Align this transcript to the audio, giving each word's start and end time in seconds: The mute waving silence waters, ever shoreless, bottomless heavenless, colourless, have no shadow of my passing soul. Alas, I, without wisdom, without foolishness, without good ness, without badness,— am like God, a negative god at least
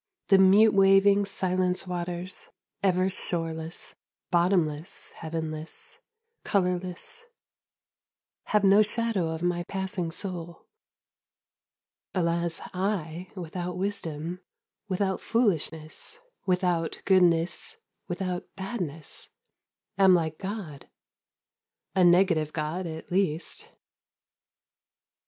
The 0.29 0.39
mute 0.39 0.73
waving 0.73 1.25
silence 1.25 1.85
waters, 1.85 2.49
ever 2.81 3.07
shoreless, 3.07 3.95
bottomless 4.31 5.11
heavenless, 5.11 5.99
colourless, 6.43 7.25
have 8.45 8.63
no 8.63 8.81
shadow 8.81 9.27
of 9.29 9.43
my 9.43 9.61
passing 9.65 10.09
soul. 10.09 10.65
Alas, 12.15 12.61
I, 12.73 13.29
without 13.35 13.77
wisdom, 13.77 14.39
without 14.87 15.21
foolishness, 15.21 16.17
without 16.47 17.03
good 17.05 17.21
ness, 17.21 17.77
without 18.07 18.45
badness,— 18.55 19.29
am 19.99 20.15
like 20.15 20.39
God, 20.39 20.89
a 21.95 22.03
negative 22.03 22.53
god 22.53 22.87
at 22.87 23.11
least 23.11 23.69